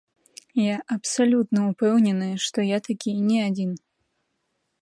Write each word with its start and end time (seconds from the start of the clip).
Я 0.59 0.77
абсалютна 0.95 1.59
ўпэўнены, 1.69 2.31
што 2.47 2.67
я 2.69 2.83
такі 2.91 3.11
не 3.29 3.39
адзін. 3.49 3.71